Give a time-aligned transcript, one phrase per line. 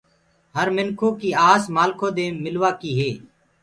[0.55, 3.11] هر منکو ڪي آس مآلکو دي ملوآ ڪي هي۔